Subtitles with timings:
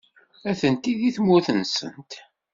[0.49, 2.11] Atenti deg tmurt-nsent.